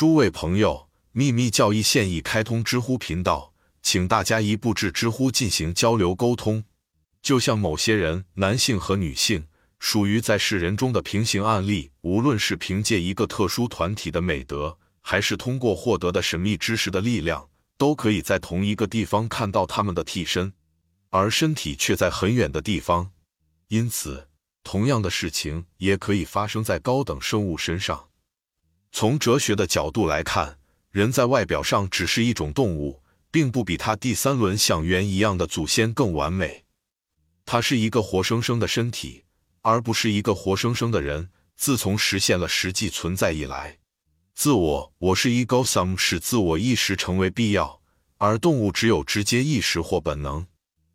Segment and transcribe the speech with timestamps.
[0.00, 3.52] 诸位朋友，秘密教义现已开通知乎频道，
[3.82, 6.64] 请大家一步至知乎进行交流沟通。
[7.20, 9.46] 就像某些人，男性和女性，
[9.78, 20.54] 属于在世人中的平行案例，无论是凭借一个特殊团体的美德，还是通过获得的神秘知识的力量，都可以在同一个地方看到他们的替身，
[21.10, 23.10] 而身体却在很远的地方。
[23.68, 24.28] 因此，
[24.64, 28.06] 同样的事情也可以发生在高等生物身上。
[28.92, 30.58] 从哲学的角度来看，
[30.90, 36.64] 人在外表上只是一种动物，并不比他第三轮像猿一样的祖先更完美。
[37.44, 39.24] 他是一个活生生的身体，
[39.62, 41.30] 而不是一个活生生的人。
[41.56, 43.76] 自从实现了实际存在以来，
[44.34, 47.82] 自我我是 ego-sum 使自我意识成为必要，
[48.16, 50.46] 而动物只有直接意识或本能。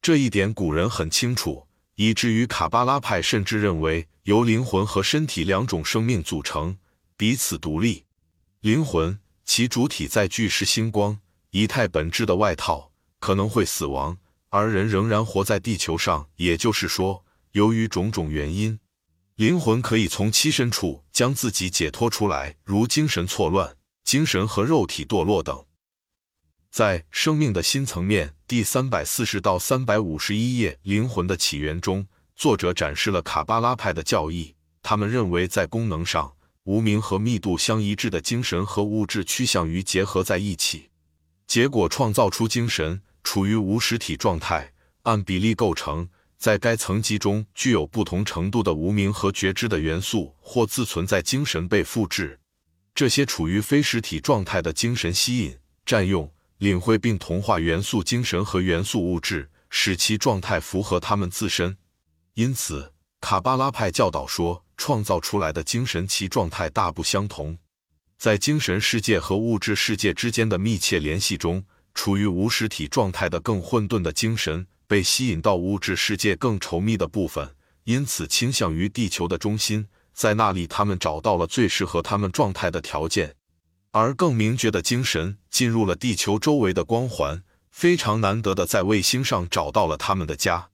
[0.00, 1.66] 这一点古人很清楚，
[1.96, 6.78] 以至于卡巴拉派甚至认为由灵魂和身体两种生命组成，
[7.16, 8.04] 彼此独立。
[8.60, 11.18] 灵魂其主体在巨石星光
[11.50, 14.18] 以太本质的外套可能会死亡。
[14.48, 18.78] 而人仍然活在地球上，也就是说，由于种种原因，
[19.34, 25.66] 灵魂可以从栖身处将自己解脱出来，如精神错乱、精神和肉体堕落等。
[26.70, 34.54] 在《生命的新层面》第三百四十到三百五十一页《灵魂的起源》中，作者展示了卡巴拉派的教义。
[34.82, 36.35] 他们认为，在功能上，
[36.66, 40.90] 无名和密度相一致的精神和物质趋向于结合在一起，
[41.46, 43.00] 结果创造出精神。
[43.22, 44.72] 处于无实体状态，
[45.02, 52.38] 按比例构成，在该层级中具有不同程度的无名和觉知的元素或自存在精神被复制。
[52.94, 61.76] 这些处于非实体状态的精神吸引、占用、领会并同化元素精神和元素物质，使其状态符合他们自身。
[62.34, 62.92] 因此，
[63.28, 67.58] 卡巴拉派教导说，创造出来的精神其状态大不相同。
[68.16, 71.64] 在精神世界和物质世界之间的密切联系中。
[71.92, 83.34] 处于无实体状态的更混沌的精神被吸引到物质世界更稠密的部分，因此倾向于地球的中心，在那里他们找到了最适合他们状态的条件。
[83.90, 87.42] 而更明觉的精神进入了地球周围的光环，
[87.72, 90.68] 非常难得的在卫星上找到了他们的家。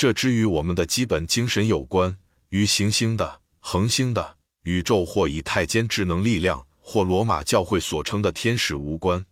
[0.00, 2.16] 这之与我们的基本精神有关，
[2.48, 9.26] 与行星的、恒星的、宇宙或以太间智能力量或罗马教会所称的天使无关。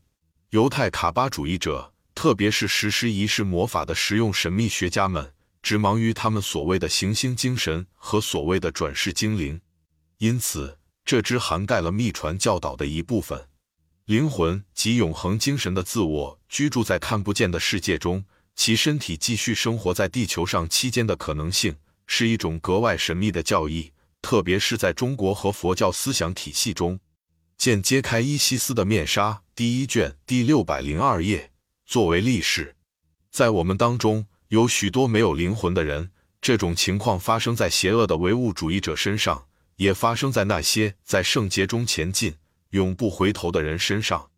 [0.51, 9.63] 犹太卡巴主义者，特别是实施仪式魔法的实用神秘学家们，只忙于他们所谓的行星精神和所谓的转世精灵，
[10.19, 13.49] 因此这只涵盖了秘传教导的一部分。
[14.05, 18.27] 灵魂及永恒精神的自我居住在看不见的世界中，
[18.59, 21.77] 其身体继续生活在地球上期间的可能性，
[22.09, 26.99] 是一种格外神秘的教义，特别是在中国和佛教思想体系中。
[27.57, 31.53] 见揭开伊西斯的面纱第一卷第六百零二页。
[31.87, 32.75] 作为历史，
[33.31, 36.11] 在我们当中有许多没有灵魂的人。
[36.41, 39.47] 这种情况发生在邪恶的唯物主义者身上，
[39.77, 42.35] 也发生在那些在圣洁中前进、
[42.71, 44.31] 永不回头的人身上。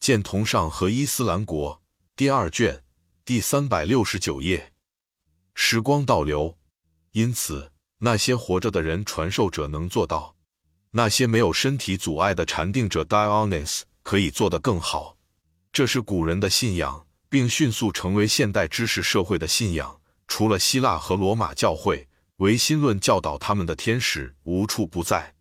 [0.00, 1.80] 见同上和伊斯兰国
[2.16, 2.82] 第二卷
[3.30, 4.72] 第三百六十九页。
[5.54, 6.58] 时光倒流，
[7.12, 10.34] 因此那些活着的人传授者能做到。
[10.90, 15.16] 那些没有身体阻碍的禅定者 Dionys 可以做得更好，
[15.72, 20.00] 这是古人的信仰，并迅速成为现代知识社会的信仰。
[20.26, 22.08] 除了希腊和罗马教会，
[22.38, 25.36] 唯心论教导他们的天使无处不在。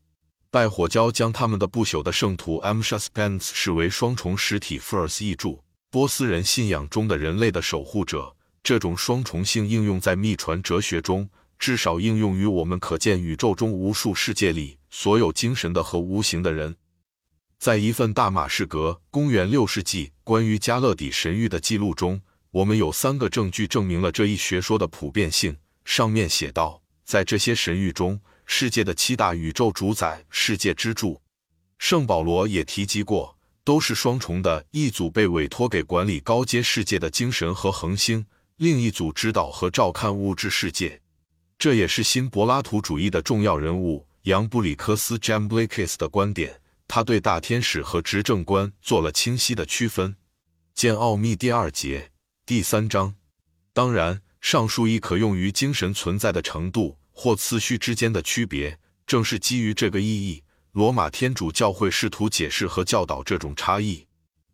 [0.51, 4.77] 拜火教将他们的不朽的圣徒 Amshaspens 视为双重实体。
[4.77, 8.35] First 译著：波斯人信仰中的人类的守护者。
[8.61, 11.29] 这种双重性应用在秘传哲学中。
[11.57, 16.77] 至少应用于我们可见宇宙中无数世界里所有精神的和无形的人。
[17.57, 25.57] 在一份大马士革公元六世纪关于加勒底神域的记录中，我们有三个证据证明了这一学说的普遍性。
[25.83, 31.21] 上面写道，在这些神域中，世界的七大宇宙主宰、世界支柱，
[31.77, 33.37] 圣保罗也提及过，
[33.69, 34.65] 都是双重的。
[34.71, 38.25] 一组被委托给管理高阶世界的精神和恒星，
[38.57, 40.99] 另一组指导和照看物质世界。
[41.59, 46.59] 这也是新柏拉图主义的重要人物杨布里克斯 （Jamblichus） 的观点。
[46.87, 50.15] 他对大天使和执政官做了清晰的区分。
[50.73, 52.09] 见《奥秘》第二节
[52.47, 53.13] 第三章。
[53.71, 58.79] 当然，上述亦可用于精神存在的程度或次序之间的区别。
[59.05, 64.07] 正是基于这个意义，罗马天主教会试图解释和教导这种差异。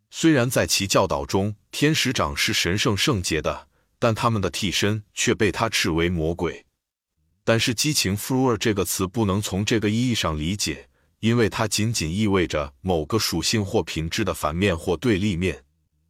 [0.10, 3.68] 虽然在其教导中，天使长是神圣圣洁的，
[4.00, 6.66] 但他们的替身却被他斥为魔鬼。
[7.44, 10.90] 但是，激情 f l u e r 这个词不能从这个意义上理解。
[11.22, 15.64] 因为它仅仅意味着某个属性或品质的反面或对立面。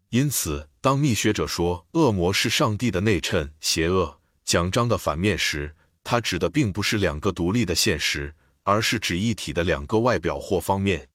[0.10, 5.74] 因此，当密学者说恶魔是上帝的内衬、邪恶奖章的反面时，
[6.04, 8.36] 他指的并不是两个独立的现实，
[8.66, 11.08] 而是指一体的两个外表或方面。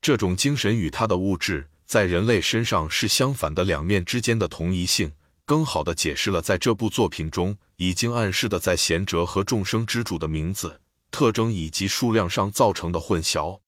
[0.00, 5.12] 这种精神与它的物质在人类身上是相反的两面之间的同一性，
[5.44, 10.80] 更好地解释了在这部作品中已经暗示的在贤者和众生之主的名字、
[11.10, 13.60] 特征以及数量上造成的混淆，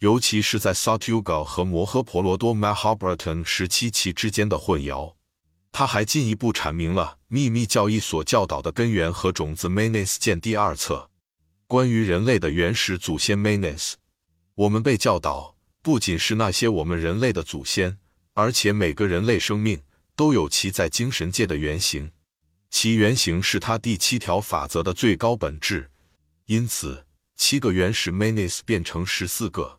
[0.00, 5.14] 尤其是在 Satyuga 和摩诃婆罗多 Mahabharata 时期其之间的混淆。
[5.72, 11.09] 他还进一步阐明了秘密教义所教导的根源和种子 Manes 见第二册，
[11.70, 13.92] 关于人类的原始祖先 Manes，
[14.56, 15.56] 我们被教导。
[15.82, 17.96] 不仅是那些我们人类的祖先，
[18.34, 19.80] 而且每个人类生命
[20.16, 22.10] 都有其在精神界的原型，
[22.70, 25.92] 其原型是他第七条法则的最高本质。
[26.46, 27.06] 因此，
[27.36, 29.78] 七个原始 Manes 变成十四个，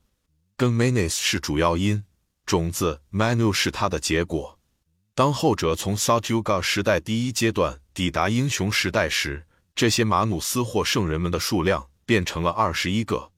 [0.55, 2.05] 跟 Manes 是主要因，
[2.45, 4.57] 种子 Manu 是它的结果。
[5.13, 9.45] 当后者从 Satyuga 时代第一阶段抵达英雄时代时，
[9.75, 13.31] 这些马努斯获胜人们的数量变成了二十一个。